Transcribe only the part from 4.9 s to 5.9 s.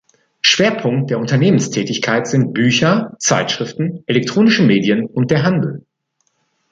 und der Handel.